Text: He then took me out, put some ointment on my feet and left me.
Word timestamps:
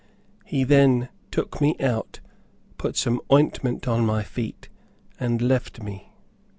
He 0.45 0.63
then 0.63 1.09
took 1.29 1.61
me 1.61 1.75
out, 1.79 2.21
put 2.79 2.97
some 2.97 3.21
ointment 3.31 3.87
on 3.87 4.03
my 4.03 4.23
feet 4.23 4.67
and 5.19 5.39
left 5.43 5.83
me. 5.83 6.11